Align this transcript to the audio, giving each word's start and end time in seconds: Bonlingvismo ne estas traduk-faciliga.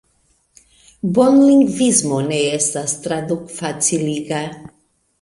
Bonlingvismo 1.17 2.23
ne 2.33 2.41
estas 2.57 2.99
traduk-faciliga. 3.07 4.45